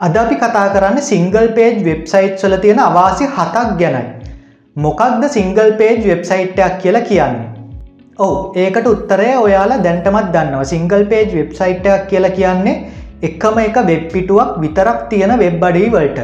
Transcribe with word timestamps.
අද 0.00 0.14
අපි 0.14 0.36
කතා 0.36 0.72
කරන්න 0.72 0.98
සිංගල් 1.02 1.46
පේජ් 1.56 1.76
වෙබ්සයිට් 1.84 2.42
වල 2.42 2.56
තියෙන 2.62 2.80
අවාසි 2.80 3.26
හතක් 3.26 3.68
ගැනයි. 3.78 4.02
මොකක්ද 4.76 5.22
සිංගල් 5.28 5.70
පේජ් 5.78 6.02
වෙබ්සයිට්යක් 6.02 6.74
කියලා 6.82 7.00
කියන්නේ. 7.02 7.46
ඔවු 8.18 8.52
ඒකට 8.54 8.86
උත්තරය 8.86 9.28
ඔයාලා 9.36 9.80
දැන්ටමත් 9.86 10.28
දන්නවා 10.34 10.66
සිංගල් 10.72 11.04
පේජ් 11.12 11.32
වෙබ්සයිට්යක් 11.32 12.04
කියලා 12.10 12.36
කියන්නේ 12.38 12.74
එකම 13.22 13.56
එක 13.58 13.78
වෙබ්පිටුවක් 13.88 14.50
විතරක් 14.58 15.00
තියෙන 15.08 15.32
වෙබ් 15.38 15.64
අඩවි 15.64 15.88
වලට. 15.88 16.20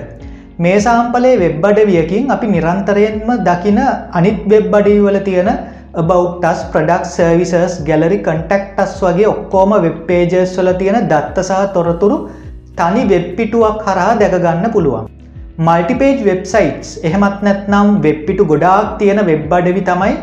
මේ 0.58 0.76
සාම්පලේ 0.80 1.34
වෙබ් 1.38 1.64
අඩවියකින් 1.64 2.30
අපි 2.30 2.52
නිරන්තරයෙන්ම 2.54 3.32
දකින 3.48 3.80
අනිත් 4.12 4.44
වෙබ් 4.46 4.78
අඩවි 4.80 4.98
වල 5.00 5.18
තියෙන 5.22 5.50
about us 6.02 6.68
product 6.74 7.04
services 7.06 7.80
gallery 7.88 8.20
contact us 8.20 9.00
වගේ 9.00 9.32
ඔක්කෝම 9.34 9.74
වෙබ් 9.80 9.98
පේජස් 10.06 10.56
වල 10.58 10.72
තියෙන 10.74 11.08
දත්තසාහ 11.08 11.64
තොරතුරු 11.74 12.22
තනි 12.78 13.02
වෙබ්පිටුවක් 13.10 13.80
හරහා 13.86 14.12
දැකගන්න 14.20 14.66
පුළුවන්. 14.74 15.08
මල්ටිපේජ් 15.58 16.20
වෙබ්සයිටස් 16.28 16.90
එහෙමත් 17.08 17.42
නැත්නම් 17.46 17.88
වෙබ්පිටු 18.06 18.44
ගොඩාක් 18.52 18.94
තියෙන 19.00 19.20
වෙබ් 19.26 19.52
අඩවි 19.58 19.82
තමයි 19.90 20.14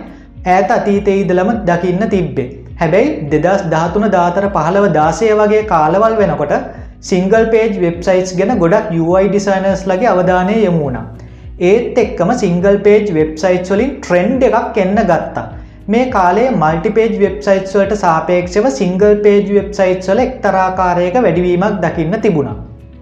ඇත 0.47 0.71
අතීතයේ 0.77 1.21
ඉදලම 1.23 1.51
දකින්න 1.69 2.03
තිබ්බේ. 2.15 2.47
හැබැයි 2.81 3.13
දෙදස් 3.33 3.63
ධාතුන 3.73 4.05
දාතර 4.17 4.45
පහළව 4.55 4.87
දාසය 4.97 5.29
වගේ 5.41 5.61
කාලවල් 5.73 6.15
වෙනකොට 6.21 6.55
සිංගල් 7.01 7.45
පේජ් 7.53 7.71
වෙබ්සයිටස් 7.85 8.33
ගැන 8.39 8.53
ගොඩක් 8.63 8.89
UI 9.01 9.23
ඩිසයිනර්ස් 9.27 9.83
ලගේ 9.91 10.11
අවධානය 10.13 10.57
යමුණා. 10.71 11.05
ඒත් 11.61 11.97
එක්කම 11.97 12.31
සිංගල් 12.43 12.77
පේජ් 12.87 13.07
වෙබ්සයිට් 13.17 13.71
වලින් 13.73 13.93
ට්‍රෙන්ඩ් 13.97 14.49
එකක් 14.49 14.77
එන්න 14.85 14.99
ගත්තා. 15.11 15.47
මේ 15.89 16.05
කාලේ 16.15 16.47
මල්ටිපේජ් 16.53 17.13
වෙබ්සයිට්ස් 17.21 17.71
වලට 17.75 17.95
සාපේක්ෂව 18.01 18.65
සිංගල් 18.71 19.13
පේජ් 19.23 19.45
වෙබ්සයිට්ස් 19.49 20.09
වල 20.11 20.19
එක්තරාකාරයක 20.23 21.15
වැඩිවීමක් 21.17 21.77
දකින්න 21.85 22.17
තිබුණා. 22.25 22.57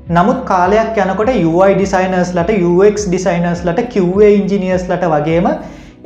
නමුත් 0.10 0.40
කාලයක් 0.46 1.00
යනකොට 1.06 1.32
UI 1.32 1.72
ඩිසයිනර්ස් 1.74 2.30
ලට 2.36 2.60
UX 2.68 3.08
ඩිසයිනර්ස් 3.08 3.64
ලට 3.66 3.84
QA 3.94 4.30
ඉංජිනියර්ස් 4.36 4.86
ලට 4.88 5.10
වගේම 5.14 5.50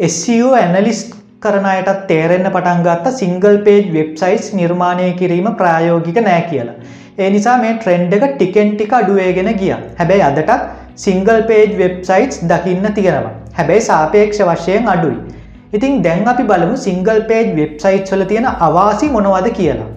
SEO 0.09 0.47
ඇනලිස් 0.61 1.01
කරනයටත් 1.39 2.01
තේරෙන්න 2.07 2.49
පටන්ගත්ත 2.55 3.11
සිංගල් 3.19 3.59
පේජ් 3.67 3.83
වෙබ්සයිටස් 3.97 4.49
නිර්මාණය 4.59 5.11
කිරීම 5.19 5.49
ප්‍රායෝගික 5.61 6.17
නෑ 6.21 6.41
කියලා. 6.49 6.77
ඒ 7.19 7.29
නිසා 7.29 7.57
මේ 7.57 7.75
ට්‍රෙන්ඩ් 7.75 8.15
එක 8.17 8.25
ටිකෙන් 8.31 8.71
ටික 8.71 8.95
අඩුවේගෙන 8.99 9.51
ගිය 9.59 9.75
හැබැයි 9.99 10.25
අදටත් 10.29 10.51
සිංගල් 10.95 11.43
පේජ් 11.49 11.77
වෙබ්සයිටස් 11.77 12.41
දකින්න 12.45 12.89
තියෙනවා 12.93 13.35
හැබැයි 13.57 13.85
සාපේක්ෂ 13.87 14.41
වශයෙන් 14.49 14.91
අඩුයි 14.93 15.40
ඉතින් 15.73 16.01
දැන් 16.03 16.27
අපි 16.27 16.43
බලමු 16.43 16.77
සිංගල් 16.77 17.19
පේජ් 17.27 17.45
වෙබ්සයිට් 17.57 18.09
වල 18.11 18.23
තියෙන 18.31 18.47
අවාසි 18.67 19.07
මොනවද 19.09 19.47
කියලා. 19.59 19.91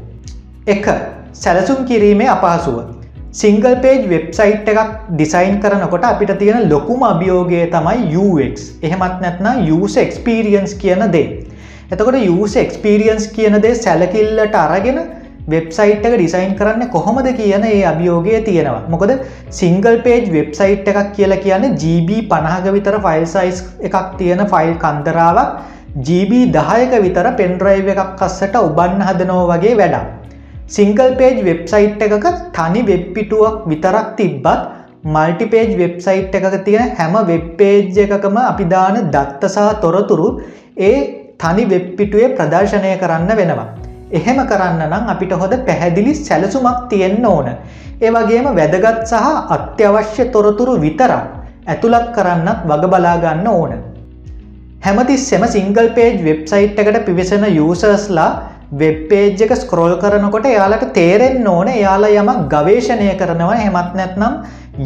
එක 0.67 0.85
සැලසුම් 1.35 1.81
කිරීමේ 1.89 2.29
අපහසුව. 2.35 2.77
සිංගල් 3.33 3.75
පේජ් 3.85 4.05
වෙබ්සයිට් 4.13 4.71
එකක් 4.73 4.93
ඩිසයින් 5.09 5.57
කරනකොට 5.65 6.07
අපිට 6.11 6.33
තියෙන 6.43 6.69
ලොකුම 6.73 7.03
අභියෝගය 7.03 7.65
තමයි 7.75 8.05
UX 8.19 8.69
එහෙමත් 8.83 9.17
නැත්නම් 9.25 9.67
යස 9.79 9.97
එක්ස්පිරියන්ස් 10.05 10.75
කියන 10.85 11.03
දේ. 11.17 11.27
එතකොට 11.93 12.21
යස 12.21 12.55
එක්ස්පිරියන්ස් 12.65 13.27
කියන 13.37 13.59
දේ 13.65 13.75
සැලකිල්ලට 13.75 14.57
අරගෙන 14.65 15.01
වෙබ්සයිට් 15.47 16.05
එක 16.05 16.15
ඩිසයින් 16.15 16.57
කරන්න 16.57 16.91
කොහොමද 16.91 17.29
කියන 17.35 17.65
ඒ 17.65 17.85
අභියෝගය 17.85 18.35
තියෙනවා 18.43 18.89
මොකද 18.89 19.13
සිංගල් 19.53 19.97
පේජ් 20.01 20.27
වෙබ්සයිට් 20.31 20.91
එකක් 20.91 21.13
කියලා 21.13 21.41
කියන්න 21.41 21.77
GB 21.77 22.25
පණහක 22.27 22.75
විතර 22.77 22.99
ෆයිල් 23.03 23.27
සයිස් 23.29 23.63
එකක් 23.83 24.19
තියෙන 24.19 24.45
ෆයිල් 24.49 24.75
කන්දරාවක් 24.79 25.55
GB 25.99 26.33
දහයක 26.51 26.95
විතර 27.01 27.27
පෙන්ඩ්‍රයිව් 27.35 27.89
එකක් 27.89 28.23
අස්සට 28.23 28.57
ඔබන්න 28.59 29.03
හදනෝ 29.03 29.43
වගේ 29.47 29.75
වැඩ. 29.77 29.95
සිංගල් 30.69 31.13
පේජ් 31.17 31.37
වෙබ්සයිට් 31.43 32.03
එකක 32.03 32.27
තනි 32.53 32.83
වෙබ්පිටුවක් 32.85 33.69
විතරක් 33.69 34.09
තිබ්බත් 34.17 34.65
මල්ටිපේජ් 35.07 35.77
වෙබ්සයිට් 35.77 36.35
එකක 36.35 36.59
තියෙන 36.65 36.95
හැම 36.97 37.15
වෙබ්පේජ් 37.25 37.99
එකකම 38.01 38.39
අපිදාන 38.43 39.01
දත්තසාහ 39.11 39.81
තොරතුරු 39.81 40.29
ඒ 40.81 40.95
තනි 41.39 41.65
වෙබ්පිටුවේ 41.69 42.35
ප්‍රදර්ශනය 42.35 42.95
කරන්න 42.99 43.37
වෙනවා. 43.37 43.84
එහෙම 44.11 44.39
කරන්න 44.47 44.83
නම් 44.87 45.09
අපිට 45.09 45.33
හොද 45.33 45.55
පැහැදිලි 45.67 46.15
සැලසුමක් 46.17 46.89
තියෙන්න්න 46.89 47.27
ඕන. 47.27 47.49
ඒවගේම 48.01 48.47
වැදගත් 48.55 49.07
සහ 49.07 49.29
අත්‍යවශ්‍ය 49.51 50.25
තොරතුරු 50.27 50.75
විතරක් 50.81 51.13
ඇතුළත් 51.67 52.09
කරන්නත් 52.13 52.65
වග 52.65 52.91
බලාගන්න 52.93 53.47
ඕන. 53.49 53.73
හැමතිස්සෙම 54.83 55.47
සිංගල් 55.49 55.89
පේජ් 55.95 56.19
වෙබ්සයිට් 56.23 56.79
එකට 56.79 57.07
පිවිසෙන 57.07 57.47
යසර්ස්ලා 57.47 58.29
වෙබ්පේජ් 58.73 59.43
එක 59.43 59.55
ස්ක්‍රෝල් 59.57 59.97
කරනකොට 59.97 60.47
එයාලට 60.47 60.93
තේරෙන් 60.93 61.47
ඕන 61.47 61.69
එයාලා 61.69 62.21
යම 62.21 62.31
ගවේශණය 62.49 63.09
කරනවා 63.17 63.57
හෙමත් 63.57 63.95
නැත්නම් 63.95 64.35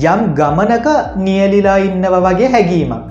යම් 0.04 0.22
ගමනක 0.34 0.86
නියලිලා 1.16 1.78
ඉන්නව 1.80 2.14
වගේ 2.20 2.54
හැඟීමක්. 2.54 3.04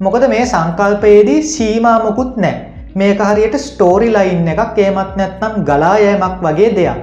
මොකද 0.00 0.28
මේ 0.28 0.44
සංකල්පයේදී 0.44 1.42
සීමාමකුත් 1.44 2.36
නෑ 2.36 2.73
මේක 2.94 3.20
හරියට 3.20 3.56
ස්ටෝරි 3.60 4.08
ලයින් 4.08 4.46
එකක් 4.48 4.78
ඒමත් 4.78 5.16
නැත්නම් 5.18 5.64
ගලායෑමක් 5.68 6.36
වගේ 6.42 6.70
දෙයක්. 6.76 7.00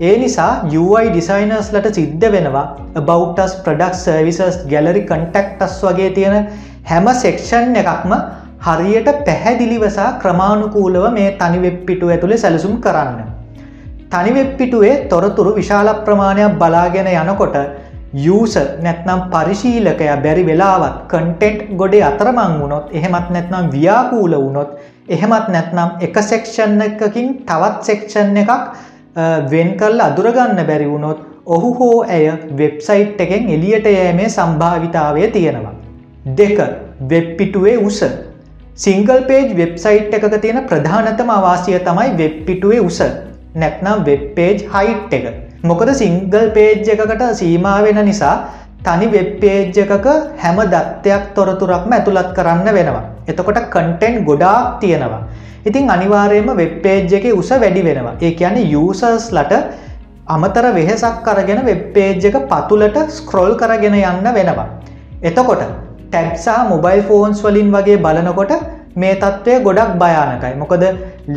ඒ 0.00 0.14
නිසා 0.18 0.50
UI 0.74 1.06
ඩිසයිනර්ස්ලට 1.08 1.88
සිද්ධ 1.98 2.26
වෙනවා 2.34 2.66
about us 3.08 3.54
product 3.64 3.96
services 3.96 4.60
gallery 4.72 5.02
contact us 5.10 5.80
වගේ 5.86 6.10
තියෙන 6.16 6.46
හැම 6.84 7.08
සෙක්ෂන් 7.22 7.74
එකක්ම 7.82 8.12
හරියට 8.60 9.10
පැහැදිලිවසා 9.26 10.08
ක්‍රමාණුකූලව 10.22 11.04
මේ 11.12 11.30
තනිවෙබ්පිටු 11.38 12.08
ඇතුළේ 12.08 12.38
සැලසුම් 12.38 12.76
කරන්න. 12.78 13.20
තනිවෙබ්පිටුවේ 14.10 14.94
තොරතුරු 15.08 15.54
විශාල 15.54 15.88
ප්‍රමාණයක් 16.06 16.58
බලාගෙන 16.58 17.08
යනකොට 17.14 17.56
යස 18.12 18.54
නැත්නම් 18.82 19.20
පරිශීලකය 19.30 20.06
බැරි 20.22 20.44
වෙලාවත් 20.44 21.08
කන්ටෙන්ට් 21.08 21.76
ගොඩේ 21.76 22.02
අතරමං 22.02 22.60
වුණොත් 22.60 22.86
එහෙමත් 22.92 23.30
නැත්නම් 23.30 23.70
ව්‍යාකූල 23.70 24.32
වුණොත් 24.36 24.70
එහෙමත් 25.08 25.48
නැත්නම් 25.48 25.90
එක 26.00 26.16
සෙක්ෂන් 26.22 26.80
එකකින් 26.80 27.28
තවත් 27.46 27.82
සෙක්ෂන් 27.82 28.36
එකක් 28.36 28.50
වෙන් 29.50 29.76
කල් 29.76 30.00
අදුරගන්න 30.00 30.66
බැරි 30.66 30.86
වුණොත් 30.86 31.20
ඔහු 31.46 31.70
හෝ 31.74 32.02
ඇය 32.04 32.26
වෙබ්සයිට් 32.56 33.20
එකෙන් 33.20 33.48
එලියට 33.48 33.86
යෑමේ 33.86 34.28
සම්භාවිතාවය 34.28 35.28
තියෙනවා. 35.28 35.74
දෙක 36.36 36.58
වෙබ්පිටුවේ 37.10 37.76
උස. 37.78 38.00
සිංගල් 38.76 39.22
පේජ් 39.28 39.56
වෙබ්සයිට් 39.56 40.14
එකක 40.14 40.40
තියෙන 40.40 40.64
ප්‍රධානතම 40.64 41.30
අවාසිය 41.30 41.78
තමයි 41.80 42.10
වෙබ්පිටුවේ 42.18 42.80
උස. 42.80 43.00
නැත්නම් 43.54 44.04
වෙබ්පේජ් 44.04 44.66
හයිට් 44.74 45.12
එක. 45.12 45.49
මොකද 45.62 45.90
සිංගල් 45.92 46.50
පේජ් 46.50 46.88
එකකට 46.88 47.22
සීමාවෙන 47.34 48.00
නිසා 48.04 48.34
තනි 48.82 49.06
වෙබ්පේජ් 49.08 49.76
එකක 49.76 50.06
හැම 50.38 50.58
දත්තයක් 50.66 51.24
තොරතුරක්ම 51.34 51.92
ඇතුළත් 51.92 52.30
කරන්න 52.36 52.68
වෙනවා. 52.70 53.02
එතකොට 53.28 53.60
කන්ටෙන්් 53.68 54.24
ගොඩාක් 54.24 54.80
තියෙනවා. 54.80 55.20
ඉතින් 55.66 55.90
අනිවාරයම 55.90 56.48
වෙබ්පේජ් 56.56 57.12
එක 57.12 57.26
උස 57.34 57.50
වැඩි 57.52 57.82
වෙනවා. 57.82 58.14
ඒ 58.20 58.32
කියන්නේ 58.32 58.72
යසර්ස් 58.74 59.26
ලට 59.32 59.52
අමතර 60.26 60.66
වෙහෙසක් 60.72 61.20
කරගෙන 61.22 61.60
වෙබ්පේජ් 61.66 62.24
එක 62.24 62.36
පතුලට 62.48 62.96
ස්ක්‍රෝල් 63.10 63.54
කරගෙන 63.54 63.94
යන්න 63.94 64.34
වෙනවා. 64.34 64.68
එතකොට 65.22 65.62
ටැබ්සා 66.08 66.60
මොබයිල් 66.68 67.02
ෆෝන්ස් 67.02 67.44
වලින් 67.44 67.68
වගේ 67.70 67.98
බලනකොට 67.98 68.52
මේ 68.96 69.14
තත්ත්වය 69.16 69.60
ගොඩක් 69.62 69.92
භයානකයි. 69.98 70.54
මොකද 70.56 70.82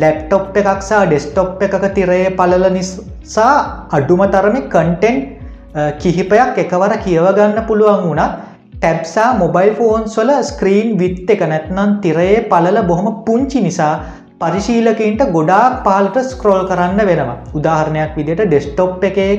ලැප්ටොප් 0.00 0.56
එකක්සා 0.56 1.04
ඩෙස්ටොප් 1.06 1.62
එකක 1.62 1.84
තිරයේ 1.94 2.30
පලල 2.30 2.66
නිසා 2.72 3.86
අඩුම 3.90 4.22
තරම 4.32 4.56
කන්ටෙන්ට් 4.74 5.24
කිහිපයක් 6.02 6.58
එකවර 6.64 6.92
කියවගන්න 7.04 7.62
පුළුවන් 7.68 8.02
වුණත් 8.08 8.34
ටැබ්සා 8.74 9.30
මොබයිල් 9.38 9.74
ෆෝන්ස් 9.74 10.18
වල 10.18 10.30
ස්ක්‍රීන් 10.42 10.98
විත් 10.98 11.30
එක 11.30 11.42
නැත්නම් 11.48 11.98
තිරයේ 12.02 12.44
පලල 12.50 12.82
බොහොම 12.90 13.24
පුංචි 13.26 13.60
නිසා 13.60 13.94
පරිශීලකන්ට 14.40 15.30
ගොඩාක් 15.32 15.82
පාලට 15.84 16.16
ස්ක්‍රෝල් 16.30 16.66
කරන්න 16.68 17.06
වෙනවා. 17.06 17.42
උදාහරණයක් 17.54 18.16
විදිට 18.16 18.42
ඩෙස්ටොප් 18.48 19.04
එකේ 19.10 19.32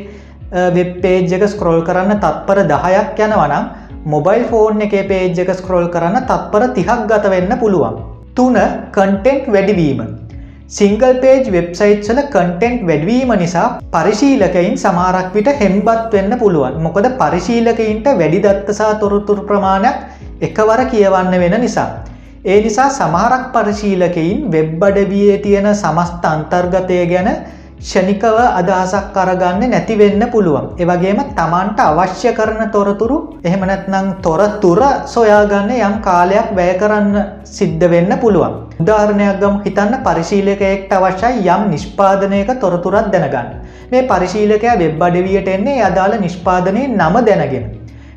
වෙබ්පේජ් 0.75 1.33
එක 1.37 1.43
ස්ක්‍රෝල් 1.53 1.81
කරන්න 1.87 2.21
තත්පර 2.23 2.63
දහයක් 2.71 3.19
යනවනම් 3.27 3.65
මොබයිල් 4.05 4.43
ෆෝන් 4.45 4.81
එක 4.85 4.91
පේජ් 5.09 5.39
එක 5.43 5.49
ස්ක්‍රෝල් 5.59 5.87
කරන්න 5.93 6.25
තත්පර 6.29 6.63
තිහක් 6.73 6.99
ගත 7.09 7.29
වෙන්න 7.33 7.53
පුළුවන්. 7.61 7.95
තුන 8.35 8.57
කන්ටෙන්ට් 8.95 9.47
වැඩිවීම. 9.47 10.01
සිංගල් 10.69 11.15
පේජ් 11.23 11.49
වෙබ්සයිට්සල 11.49 12.19
කන්ටෙන්ට් 12.27 12.83
වැඩවීම 12.89 13.31
නිසා 13.35 13.65
පරිශීලකයින් 13.91 14.77
සමාරක් 14.77 15.33
විට 15.33 15.49
හෙම්බත් 15.61 16.13
වෙන්න 16.13 16.37
පුළුවන් 16.37 16.77
මොකද 16.85 17.07
පරිශීලකයින්ට 17.21 18.07
වැඩිදත්තසා 18.21 18.91
තොරතුර 19.01 19.41
ප්‍රමාණයක් 19.49 19.97
එකවර 20.41 20.85
කියවන්න 20.93 21.35
වෙන 21.43 21.57
නිසා. 21.61 21.89
ඒ 22.45 22.61
නිසා 22.61 22.89
සමහරක් 22.91 23.45
පරිශීලකයින් 23.53 24.39
වෙබ් 24.51 24.83
අඩවියේ 24.83 25.37
තියෙන 25.39 25.69
සමස්ත 25.75 26.25
අන්තර්ගතය 26.25 26.99
ගැන 27.07 27.29
ෂණිකව 27.77 28.37
අදහසක් 28.51 29.07
කරගන්න 29.13 29.63
නැතිවෙන්න 29.65 30.23
පුළුවන්. 30.31 30.65
එවගේම 30.77 31.19
තමන්ට 31.31 31.79
අවශ්‍ය 31.81 32.31
කරන 32.33 32.61
තොරතුරු 32.71 33.17
එහෙමනැත්නං 33.43 34.07
තොරතුර 34.21 34.81
සොයාගන්න 35.07 35.71
යම් 35.79 35.95
කාලයක් 36.01 36.49
වැය 36.53 36.73
කරන්න 36.75 37.15
සිද්ධ 37.45 37.85
වෙන්න 37.85 38.11
පුළුවන්. 38.17 38.53
උදාහරණයක් 38.79 39.39
ගම් 39.41 39.57
හිතන්න 39.65 39.95
පරිශීලකයෙක්ට 40.01 40.93
අවශ්‍යයි 40.93 41.47
යම් 41.47 41.63
නිෂ්පාදනයක 41.69 42.51
තොරතුරත් 42.59 43.11
දැනගන්න. 43.11 43.49
මේ 43.91 44.03
පරිශීලකයා 44.03 44.77
වෙබ් 44.77 45.01
අඩවියට 45.01 45.49
එන්නේ 45.49 45.83
අදාළ 45.83 46.15
නිෂ්පාදනය 46.17 46.87
නම 46.89 47.17
දැනගෙන. 47.23 47.65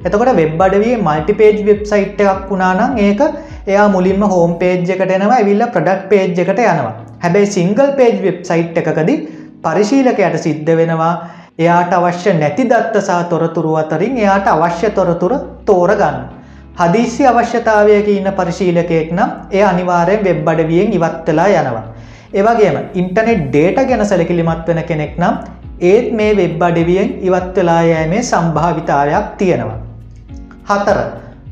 එතකොට 0.01 0.33
වෙබ් 0.35 0.61
අඩවේ 0.61 0.97
මල්ටිපේජ් 0.99 1.59
වෙබ්සයිට් 1.65 2.21
එකක් 2.25 2.47
වුණානම් 2.49 2.99
ඒක 2.99 3.21
එයා 3.67 3.89
මුලින්ම 3.89 4.23
හෝම් 4.25 4.55
පේජ් 4.57 4.87
එකට 4.87 5.11
එනවා 5.11 5.37
ඇවිල්ල 5.37 5.65
ප්‍රඩක්් 5.75 6.09
පේජ් 6.09 6.29
එකට 6.37 6.63
යනවා 6.65 6.95
හැබැයි 7.19 7.51
සිංගල් 7.51 7.91
පේජ් 7.97 8.15
වෙබ්සයිට් 8.23 8.79
එකකදී 8.83 9.19
පරිශීලකයට 9.65 10.39
සිද්ධ 10.39 10.73
වෙනවා 10.77 11.13
එයාට 11.59 11.93
අවශ්‍ය 11.93 12.33
නැති 12.35 12.65
දත්තසා 12.65 13.23
තොරතුරු 13.25 13.73
අතරින් 13.77 14.17
එයාට 14.17 14.49
අවශ්‍ය 14.49 14.91
තොරතුර 14.91 15.33
තෝරගන්න. 15.67 16.19
හදිසි 16.77 17.27
අවශ්‍යතාවයක 17.27 18.09
ඉන්න 18.09 18.29
පරිශීලකයෙක් 18.33 19.11
නම් 19.13 19.31
එය 19.51 19.63
අනිවාරයෙන් 19.63 20.25
වෙබ් 20.25 20.51
අඩවියෙන් 20.53 20.93
ඉවත්වෙලා 20.93 21.49
යනවා. 21.55 21.85
ඒවගේම 22.33 22.77
ඉන්ටනෙට් 22.95 23.43
ඩේට 23.47 23.81
ගැන 23.89 24.05
සැලකිලිමත් 24.07 24.69
වෙන 24.69 24.83
කෙනෙක් 24.91 25.19
නම් 25.19 25.35
ඒත් 25.83 26.13
මේ 26.13 26.37
වෙබ් 26.37 26.63
අඩවියෙන් 26.63 27.11
ඉවත්වෙලා 27.29 27.83
යෑමේ 27.85 28.23
සම්භාවිතාවයක් 28.23 29.27
තියෙනවා. 29.39 29.79
හතර 30.71 30.99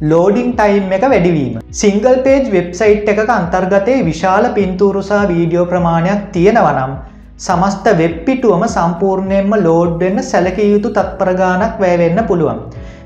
ලෝඩිං 0.02 0.54
ටයිම් 0.54 0.92
එක 0.92 1.04
වැඩිවීම. 1.06 1.58
සිංගල් 1.72 2.16
පේජ් 2.22 2.46
වෙබ්සයිට් 2.52 3.12
එක 3.14 3.20
අන්තර්ගතයේ 3.30 4.04
විශාල 4.04 4.48
පින්තූරුසා 4.54 5.22
වීඩියෝ 5.28 5.66
ප්‍රමාණයක් 5.66 6.24
තියෙනවනම් 6.32 6.96
සමස්ත 7.38 7.86
වෙබ්පිටුවම 7.98 8.62
සම්පූර්ණයෙන්ම 8.66 9.50
ලෝඩ් 9.64 9.90
වෙන්න 10.02 10.20
සැලකිය 10.22 10.68
යුතු 10.74 10.90
තත්පරගානක් 10.90 11.74
වැෑවෙන්න 11.82 12.20
පුළුවන්. 12.28 12.60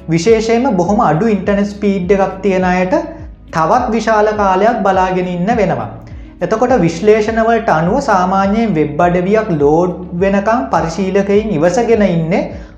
විශේෂයෙන්ම 0.08 0.76
බොහොම 0.76 1.00
අඩු 1.08 1.32
ඉන්ටනෙස් 1.32 1.72
ස්පීඩ් 1.72 2.12
එකක් 2.16 2.36
තියෙන 2.44 2.66
අයට 2.68 2.94
තවත් 3.50 3.90
විශාල 3.90 4.30
කාලයක් 4.40 4.78
බලාගෙන 4.84 5.32
ඉන්න 5.34 5.50
වෙනවා. 5.60 5.88
එතකොට 6.40 6.74
විශ්ලේෂණවලට 6.80 7.74
අනුව 7.78 7.98
සාමාන්‍යයෙන් 8.02 8.74
වෙබ් 8.78 9.02
අඩවියක් 9.06 9.50
ලෝඩ් 9.60 9.98
වෙනකම් 10.22 10.62
පරිශීලකයින් 10.72 11.50
ඉවසගෙන 11.58 12.06
ඉන්න 12.08 12.32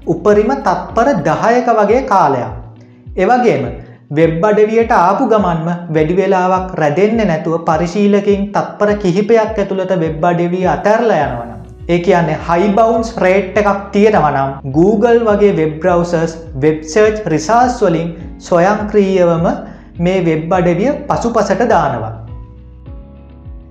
උපරිම 0.06 0.52
තත්පර 0.58 1.08
දහයක 1.28 1.68
වගේ 1.80 2.02
කාලයක්. 2.04 2.50
එවගේම 3.16 3.64
වෙබ් 4.16 4.42
අඩවියට 4.46 4.90
ආපු 4.94 5.26
ගමන්ම 5.28 5.68
වැඩි 5.96 6.14
වෙලාවක් 6.16 6.72
රැදෙන්න 6.80 7.20
නැතුව 7.28 7.54
පරිශීලකින් 7.68 8.42
තත්පර 8.54 8.90
කිහිපයක් 9.02 9.38
ඇතුළට 9.54 9.94
වෙබ් 10.02 10.26
අඩවිය 10.30 10.66
අතැරල 10.72 11.12
යනවන. 11.16 11.52
ඒ 11.88 11.98
කියන්නේ 11.98 12.36
හයිබවන්ස් 12.48 13.12
රේට් 13.24 13.56
එකක් 13.62 13.80
තියෙනවනම් 13.94 14.52
Google 14.76 15.22
වගේ 15.28 15.56
වෙබ් 15.60 15.72
බ්‍රවසර්ස් 15.82 16.36
වෙබ්සර්ච් 16.64 17.24
රිසාස් 17.34 17.80
වලින් 17.82 18.12
සොයංක්‍රීයවම 18.48 19.48
මේ 19.98 20.20
වෙබ් 20.28 20.56
අඩවිය 20.58 20.92
පසු 21.08 21.32
පසට 21.32 21.70
දානවා. 21.74 22.14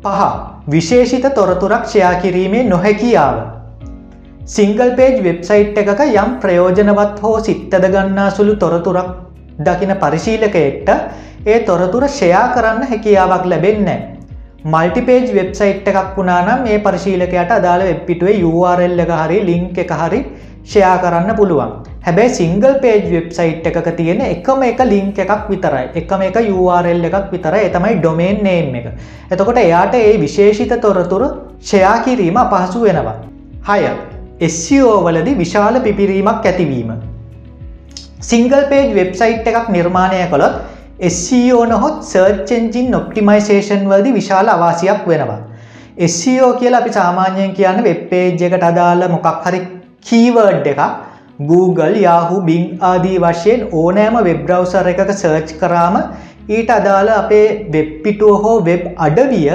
පහ 0.04 0.22
විශේෂිත 0.70 1.34
තොරතුරක් 1.36 1.84
ෂයා 1.86 2.16
කිරීමේ 2.22 2.70
නොහැකියාව. 2.70 3.42
සිංගල් 4.48 4.96
පේජ් 5.00 5.18
වෙබ්සයිට් 5.24 5.84
එකක 5.84 6.08
යම් 6.12 6.40
ප්‍රයෝජනවත් 6.44 7.20
හෝ 7.24 7.40
සිත්තද 7.50 7.94
ගන්නා 7.94 8.32
සුළු 8.32 8.56
තොරතුරක් 8.56 9.12
දකින 9.66 9.94
පරිශීලකයෙක්ට 10.04 10.90
ඒ 11.46 11.60
තොරතුර 11.68 12.08
ෂයා 12.08 12.48
කරන්න 12.56 12.90
හැකියාවක් 12.90 13.46
ලැබෙන්නේ. 13.46 14.00
මල්ටිපේජ් 14.66 15.34
වෙබ්සයිට් 15.34 15.88
එකක් 15.88 16.18
වුණනම් 16.18 16.64
මේ 16.66 16.80
පරිශීලකයට 16.80 17.54
අදාළ 17.58 17.84
වෙබ්පිටුවේ 17.84 18.44
URL 18.46 19.00
එක 19.06 19.14
හරි 19.22 19.40
ලිංක් 19.46 19.78
එක 19.84 19.94
හරි 20.02 20.20
ෂයා 20.64 20.98
කරන්න 21.04 21.36
පුළුවන්. 21.36 21.72
හැබැයි 22.06 22.36
සිංගල් 22.36 22.76
පේජ් 22.84 23.02
වෙබ්සයිට් 23.14 23.66
එකක 23.66 23.90
තියෙන 23.98 24.22
එකම 24.22 24.62
එක 24.64 24.84
ලිංක් 24.92 25.18
එකක් 25.20 25.50
විතරයි. 25.50 25.88
එකම 25.96 26.22
එක 26.22 26.38
URL 26.44 27.04
එකක් 27.10 27.32
විතර 27.34 27.58
එතමයි 27.58 27.98
ඩොමේන් 28.00 28.44
නේම් 28.44 28.76
එක. 28.76 28.88
එතකොට 29.32 29.58
එයාට 29.58 29.96
ඒ 29.96 30.18
විශේෂිත 30.22 30.76
තොරතුරු 30.82 31.30
ෂයා 31.60 31.98
කිරීම 32.06 32.38
අපහසු 32.38 32.84
වෙනවා. 32.86 33.16
හය. 33.70 33.82
SCO 34.50 34.94
වලදි 35.06 35.34
විශාල 35.38 35.82
පිපිරීමක් 35.82 36.46
ඇතිවීම. 36.46 37.11
සිංගල් 38.22 38.64
පේජ් 38.70 38.88
වෙබ්සයිට් 38.94 39.48
එකක් 39.50 39.70
නිර්මාණය 39.70 40.22
කළොත් 40.32 40.56
SCO 41.10 41.62
නොහොත් 41.66 42.04
සර්චෙන්ජින් 42.04 42.96
ඔප්ටිමයිසේෂන් 42.96 43.88
වලදි 43.88 44.12
විශාල 44.14 44.48
අවාසියක් 44.48 45.08
වෙනවා. 45.08 45.40
SCO 46.08 46.50
කියලා 46.56 46.82
අපි 46.82 46.92
සාමාන්‍යයෙන් 46.92 47.54
කියන්න 47.54 47.84
වෙබ්පේජ් 47.84 48.44
එකට 48.48 48.64
අදාළ 48.64 49.08
මොකක් 49.10 49.28
හරි 49.46 49.62
කීවර්ඩ් 50.06 50.68
එකක් 50.68 50.82
Google 51.42 51.98
Yahoo 52.00 52.42
Bing 52.42 52.68
ආදී 52.84 53.18
වශයෙන් 53.20 53.68
ඕනෑම 53.74 54.18
වෙබ්‍රවසර් 54.22 54.92
එකක 54.94 55.12
සර්ච් 55.14 55.58
කරාම 55.60 55.96
ඊට 56.50 56.72
අදාළ 56.72 57.12
අපේ 57.12 57.46
වෙබ්පිටුව 57.74 58.34
හෝ 58.44 58.58
වෙබ් 58.62 58.84
අඩවිය 59.00 59.50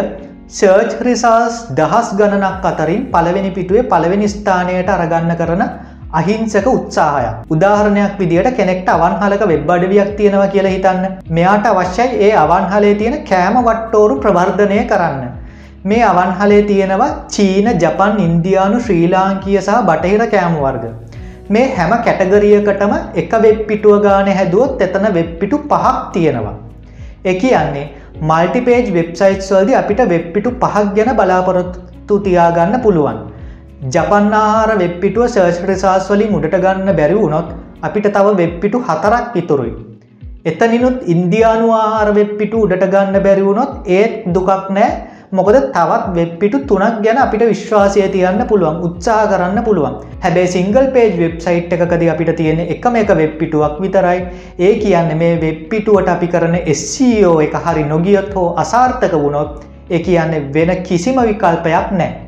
සර්ච් 0.50 0.92
රිසාස් 1.00 1.54
දහස් 1.72 2.08
ගණනක් 2.18 2.64
අතරින් 2.64 3.02
පළවෙනි 3.12 3.50
පිටුවේ 3.50 3.88
පළවෙනි 3.92 4.28
ස්ථානයට 4.28 4.90
අරගන්න 4.90 5.32
කරන 5.36 5.62
අහිංසක 6.12 6.66
උත්සාහයක්. 6.66 7.46
උදාහරණයක් 7.50 8.18
විදිට 8.18 8.56
කෙනෙක්ට 8.56 8.88
අවන්හලක 8.88 9.42
වෙබ් 9.48 9.70
අඩවියක් 9.70 10.16
තියෙනවා 10.16 10.48
කියලා 10.48 10.74
හිතන්න. 10.76 11.04
මෙයාට 11.30 11.66
අවශ්‍යයි 11.66 12.20
ඒ 12.20 12.32
අවන්හලේ 12.34 12.94
තියෙන 12.94 13.24
කෑම 13.24 13.56
වට්ටෝරු 13.64 14.20
ප්‍රවර්ධනය 14.20 14.78
කරන්න. 14.86 15.24
මේ 15.84 16.04
අවන්හලේ 16.04 16.62
තියෙනවා 16.62 17.10
චීන 17.28 17.68
ජපන් 17.82 18.20
ඉන්දයානු 18.20 18.80
ශ්‍රී 18.80 19.10
ලාංකිය 19.10 19.58
සහ 19.60 19.82
බටහිර 19.88 20.26
කෑම 20.30 20.56
වර්ග. 20.56 20.84
මේ 21.50 21.66
හැම 21.76 21.92
කැටගරියකටම 22.06 22.94
එක 23.16 23.32
වෙබ් 23.44 23.66
පිටුව 23.68 24.02
ගාන 24.02 24.28
හැදුවොත් 24.30 24.82
එතන 24.82 25.06
වෙබ්පිටු 25.12 25.58
පහක් 25.70 25.94
තියෙනවා. 26.12 26.56
එක 27.24 27.40
කියන්නේ 27.40 27.86
මල්ටිපේජ් 28.22 28.92
වෙබ්සයිට් 28.92 29.48
වල්ද 29.50 29.74
අපිට 29.74 30.02
වෙබ්පිටු 30.08 30.50
පහක් 30.62 30.94
ගැන 30.96 31.16
බලාපොරොත්තු 31.16 32.18
තියාගන්න 32.20 32.80
පුළුවන්. 32.80 33.18
ජපන්නාහාර 33.84 34.70
වෙබ්පිටුව 34.78 35.24
සර්ච් 35.26 35.66
රිසාස් 35.70 36.06
වලින් 36.10 36.30
උඩට 36.36 36.54
ගන්න 36.62 36.96
බැරි 36.98 37.16
වුණොත් 37.16 37.48
අපිට 37.82 38.06
තව 38.08 38.32
වෙබ්පිටු 38.34 38.78
හතරක් 38.80 39.36
ඉතුරුයි. 39.36 39.74
එතනිනුත් 40.44 40.96
ඉන්දයානු 41.06 41.66
ආහාර 41.72 42.08
වෙබ්පිටු 42.14 42.62
උඩට 42.64 42.86
ගන්න 42.94 43.20
බැරිවුණොත් 43.26 43.90
ඒත් 43.98 44.14
දුකක් 44.28 44.70
නෑ. 44.70 44.88
මොකද 45.32 45.56
තවත් 45.74 46.14
වෙබ්පිටු 46.16 46.58
තුනක් 46.66 46.98
ගැන 47.04 47.18
අපිට 47.18 47.44
විශ්වාසය 47.44 48.08
තියන්න 48.16 48.42
පුළුවන් 48.48 48.80
උත්සාහ 48.88 49.22
කරන්න 49.32 49.60
පුළුවන්. 49.68 49.96
හැබැයි 50.24 50.54
සිංගල් 50.56 50.86
පේජ් 50.96 51.12
වෙබ්සයිට් 51.22 51.72
එකකද 51.76 52.04
අපිට 52.14 52.32
තියෙන 52.40 52.60
එකම 52.66 52.96
එක 52.96 53.12
වෙබ්පිටුවක් 53.22 53.80
විතරයි. 53.84 54.20
ඒ 54.58 54.74
කියන්න 54.82 55.16
මේ 55.18 55.34
වෙබ්පිටුවට 55.38 56.14
අපි 56.16 56.28
කරන 56.28 56.56
SCO 56.74 57.32
එක 57.40 57.56
හරි 57.64 57.84
නොගියොත් 57.86 58.30
හෝ 58.34 58.50
අසාර්ථක 58.64 59.16
වුණොත් 59.16 59.66
ඒ 59.90 60.00
කියන්නේ 60.00 60.46
වෙන 60.54 60.72
කිසිම 60.82 61.20
විකල්පයක් 61.22 61.92
නෑ. 61.92 62.25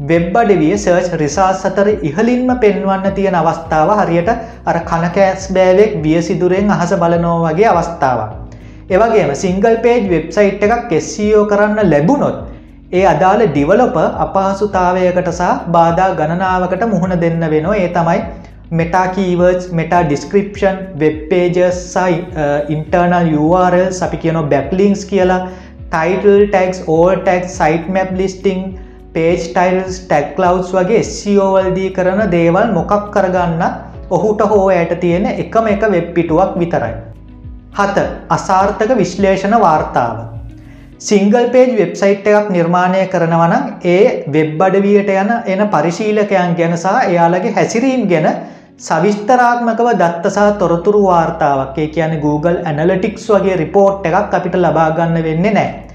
වෙබ් 0.00 0.36
අඩවිය 0.36 0.74
සර්ච් 0.74 1.16
රිසාස් 1.20 1.62
අතර 1.64 1.88
ඉහලින්ම 2.08 2.50
පෙන්වන්න 2.56 3.06
තියෙන 3.14 3.36
අවස්ථාව 3.36 3.88
හරියට 4.00 4.28
අර 4.64 4.76
කනකෑස් 4.84 5.46
බෑවෙක් 5.50 5.96
වියසිදුරෙන් 6.04 6.70
අහස 6.70 6.92
බලනෝ 6.94 7.38
වගේ 7.40 7.66
අවස්ථාවක්. 7.66 8.30
එවගේම 8.90 9.32
සිංගල් 9.34 9.74
පේජ් 9.82 10.06
වෙබ්සයිට් 10.08 10.62
එකක් 10.68 10.94
SCO 11.00 11.42
කරන්න 11.46 11.90
ලැබුණොත් 11.90 12.38
ඒ 12.92 13.04
අදාළ 13.06 13.42
ඩිවලොප 13.46 13.98
අපහසුතාවයකට 14.26 15.32
සහ 15.32 15.66
බාධා 15.72 16.10
ගණනාවකට 16.14 16.86
මුහුණ 16.86 17.18
දෙන්න 17.20 17.42
වෙනවා 17.50 17.76
ඒ 17.76 17.90
තමයි 17.90 18.20
meta 18.72 19.06
keywords 19.14 19.70
meta 19.74 20.02
description 20.04 20.82
webpages 21.00 21.78
සයි 21.92 22.14
ඉන්ටර්නල් 22.74 23.32
URL 23.42 23.88
අපි 24.02 24.26
කියනො 24.26 24.48
බැක්ලිංස් 24.52 25.02
කියලා 25.04 25.44
title 25.86 26.44
tags 26.46 26.84
alt 26.88 27.16
tag 27.18 27.48
site 27.52 27.96
map 27.96 28.20
listing 28.20 28.62
page 29.12 29.36
titles 29.48 30.00
tag 30.02 30.38
ලවස් 30.38 30.72
වගේ 30.72 31.02
SCOවල්දී 31.04 31.92
කරන 31.92 32.24
දේවල් 32.30 32.72
මොකක් 32.72 33.10
කරගන්න 33.10 33.62
ඔහුට 34.10 34.42
හෝ 34.50 34.64
ඇයට 34.70 34.96
තියෙන 35.00 35.26
එකම 35.26 35.66
එක 35.66 35.86
වෙබ්පිටුවක් 35.90 36.58
විතරයි. 36.58 36.94
හත 37.74 38.04
අසාර්ථක 38.30 38.92
විශ්ලේෂණ 38.96 39.56
වාර්තාව. 39.60 40.18
සිංගල් 41.00 41.48
පේජ් 41.48 41.74
වෙබ්සයිට් 41.76 42.28
එකක් 42.28 42.48
නිර්මාණය 42.50 43.02
කරනවනම් 43.06 43.66
ඒ 43.86 44.04
වෙබ් 44.28 44.62
අඩවියට 44.62 45.10
යන 45.14 45.34
එන 45.46 45.68
පරිශීලකයන් 45.68 46.56
ගැනසා 46.58 47.02
එයාලගේ 47.04 47.52
හැසිරීම් 47.52 48.06
ගැන 48.08 48.30
සවිස්තරාත්මකව 48.78 49.88
දත්තසා 49.96 50.50
තොරතුරු 50.54 51.02
වාර්තාවක් 51.04 51.78
ඒ 51.78 51.88
කියන 51.88 52.20
Google 52.20 52.58
ඇනලටික්ස් 52.64 53.28
වගේ 53.28 53.56
රිපෝට් 53.56 54.06
එකක් 54.06 54.34
අපිට 54.34 54.56
ලබාගන්න 54.56 55.22
වෙන්නේ 55.24 55.52
නෑ. 55.52 55.87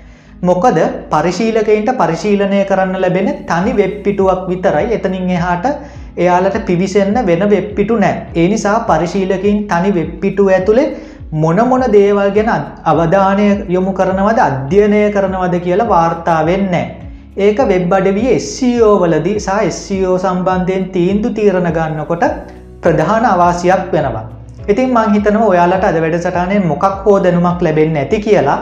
මොකද 0.44 0.80
පරිශීලකයින්ට 1.12 1.92
පරිශීලනය 1.96 2.62
කරන්න 2.66 2.96
ලැබෙන 2.98 3.30
තනි 3.46 3.74
වෙබ්පිටුවක් 3.74 4.42
විතරයි 4.50 4.88
එතනින් 4.92 5.30
එහාට 5.30 5.66
එයාලට 6.18 6.58
පිවිසෙන්න්න 6.66 7.20
වෙන 7.26 7.44
වෙබ්පිටු 7.50 7.96
නෑ 7.98 8.16
ඒ 8.36 8.48
නිසා 8.48 8.78
පරිශීලකින් 8.90 9.60
තනි 9.68 9.92
වෙබ්පිටු 9.94 10.50
ඇතුළේ 10.50 10.88
මොන 11.36 11.60
මොන 11.66 11.84
දේවල් 11.92 12.30
ගැන 12.32 12.52
අවධානය 12.86 13.46
යොමු 13.70 13.94
කරනවද 13.94 14.40
අධ්‍යයනය 14.42 15.00
කරනවද 15.10 15.56
කියලා 15.60 15.88
වාර්තා 15.88 16.42
වෙන්නේ. 16.46 16.86
ඒක 17.38 17.60
වෙබ් 17.70 17.94
අඩවිය 17.94 18.36
SCO 18.42 18.92
වලදී 19.00 19.40
සහ 19.40 19.72
SCO 19.72 20.12
සම්බන්ධයෙන් 20.20 20.84
තීන්දු 20.92 21.30
තීරණ 21.32 21.70
ගන්නකොට 21.72 22.26
ප්‍රධාන 22.82 23.26
අවාසියක් 23.26 23.86
වෙනවා. 23.92 24.26
ඉතින් 24.68 24.90
මං 24.92 25.14
හිතනව 25.16 25.44
ඔයාලට 25.46 25.86
අද 25.86 25.98
වැඩසටානයෙන් 26.04 26.68
මොකක් 26.68 26.86
හෝ 27.06 27.18
දැනුමක් 27.20 27.62
ලැබෙන්න 27.62 27.98
ඇති 27.98 28.20
කියලා 28.20 28.60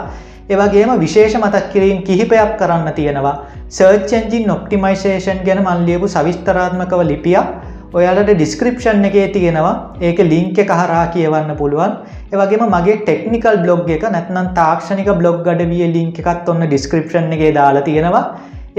ඒවගේම 0.49 0.91
විශේෂ 0.99 1.35
මතක් 1.35 1.71
කිරීම් 1.73 2.03
කිහිපයක් 2.03 2.55
කරන්න 2.59 2.93
තියෙනවා. 2.93 3.35
සර්ච්චෙන්ජින් 3.69 4.49
ඔප්ටිමයිසේෂන් 4.49 5.43
ගැන 5.45 5.61
මල්ලියපු 5.63 6.07
සවිස්තරාත්මකව 6.07 7.03
ලිපියක්. 7.11 7.47
ඔයාලට 7.93 8.31
ඩිස්ක්‍රපෂන් 8.31 9.05
එකේ 9.05 9.27
තියෙනවා. 9.27 9.75
ඒක 10.01 10.19
ලිංක 10.31 10.57
කහරා 10.71 11.05
කියවන්න 11.15 11.55
පුළුවන්. 11.57 11.93
ඒවගේම 12.33 12.63
මගේ 12.75 12.97
ටෙක්නිකල් 13.01 13.57
බ්ලොග් 13.63 13.89
එක 13.89 14.07
නැත්නම් 14.15 14.49
තාක්ෂණික 14.59 15.11
බ්ලොග් 15.19 15.47
අඩවිය 15.47 15.91
ලිංක 15.97 16.19
එකත් 16.23 16.49
ඔන්න 16.49 16.67
ඩිස්ක්‍රපෂන් 16.67 17.37
එකේ 17.37 17.53
දාලා 17.59 17.87
තියෙනවා. 17.89 18.25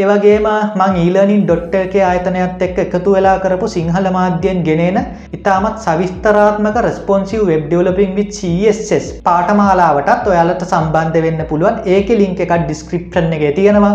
ඒවගේම 0.00 0.46
මං 0.80 0.94
ඊලනින් 1.00 1.40
ඩොට්ටක 1.48 1.94
ආයතනයත් 2.10 2.62
එක්ක 2.66 2.78
එකතු 2.84 3.10
වෙලා 3.14 3.34
කරපු 3.42 3.66
සිංහල 3.74 4.06
මාධ්‍යයෙන් 4.14 4.60
ගෙනන 4.68 4.98
ඉතාමත් 5.38 5.82
සවිස්තරාත්මක 5.86 6.78
රස්පොන්සිව් 6.82 7.42
වෙබ් 7.50 7.66
ඩියලපින් 7.66 8.14
විත් 8.18 8.30
CSS 8.38 9.08
පාටමාලාවටත් 9.26 10.30
ඔයාලට 10.32 10.64
සම්බන්ධ 10.68 11.18
වෙන්න 11.26 11.42
පුළුවන්. 11.50 11.76
ඒක 11.94 12.08
ලිංක 12.20 12.40
එකක් 12.46 12.54
ඩිස්ක්‍රප්ෂන් 12.62 13.36
එක 13.38 13.44
තියෙනවා. 13.58 13.92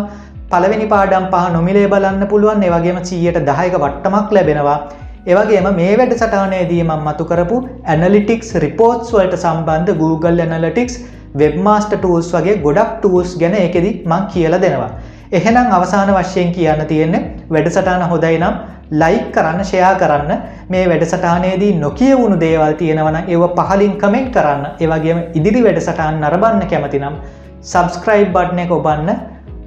පළවෙනි 0.53 0.87
පාඩම් 0.93 1.27
පහ 1.33 1.49
නොමිලේ 1.57 1.89
බලන්න 1.95 2.29
පුළුවන්. 2.33 2.61
ඒවගේම 2.69 3.01
චීයට 3.09 3.41
දහයක 3.49 3.81
වට්ටමක් 3.81 4.37
ලැබෙනවා. 4.37 4.77
ඒවගේම 5.25 5.73
මේ 5.81 5.97
වැඩ 5.97 6.15
සටානයේදී 6.21 6.81
මම් 6.87 7.03
මතු 7.09 7.29
කරපු 7.33 7.59
ඇනලිටික්ස් 7.93 8.55
රිපෝට්ස් 8.67 9.13
වලට 9.17 9.43
සම්බන්ධ 9.43 9.99
Google 10.03 10.47
ඇනලටික්ස් 10.47 11.03
වෙබ්මාස්ට 11.41 11.99
ටූල්ස් 11.99 12.33
වගේ 12.39 12.59
ගොඩක් 12.65 12.97
ටූල්ස් 12.97 13.37
ගැන 13.43 13.61
එකෙදි 13.67 13.93
මං 14.11 14.33
කියල 14.33 14.63
දෙනවා. 14.65 14.95
එහෙනම් 15.31 15.71
අවසාන 15.71 16.13
වශයෙන් 16.13 16.51
කියන්න 16.51 16.85
තියෙන්නේ 16.85 17.21
වැඩසටාන 17.49 18.09
හොදයි 18.09 18.37
නම් 18.37 18.55
ලයික් 18.93 19.31
කරන්න 19.31 19.63
ෂයා 19.63 19.95
කරන්න 19.95 20.31
මේ 20.69 20.83
වැඩසටානයේදී 20.89 21.73
නොකිය 21.75 22.13
වුණු 22.15 22.39
දේවල් 22.39 22.73
තියෙනවන 22.73 23.17
ඒව 23.27 23.43
පහලින් 23.59 23.97
කමෙන්ට් 23.97 24.31
කරන්න 24.31 24.65
ඒවගේම 24.79 25.19
ඉදිරි 25.33 25.63
වැඩසටාන් 25.63 26.21
නරබන්න 26.21 26.67
කැමතිනම් 26.67 27.21
සබස්ක්‍රයිබ් 27.63 28.31
බට්නය 28.31 28.67
ඔබන්න 28.71 29.09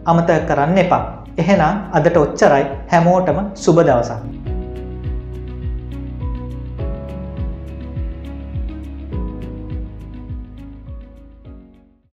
අමත 0.06 0.30
කරන්න 0.48 0.78
එපා. 0.78 1.02
එහෙනම් 1.38 1.82
අදට 1.92 2.16
ඔච්චරයි 2.16 2.64
හැමෝටම 2.88 3.40
සුබ 3.56 3.76
දවසක්. 3.78 4.39